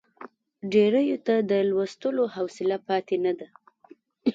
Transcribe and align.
ډېریو 0.71 1.17
ته 1.27 1.35
د 1.49 1.51
لوستلو 1.69 2.23
حوصله 2.35 2.77
پاتې 2.87 3.15
نه 3.25 3.33
ده. 3.39 3.47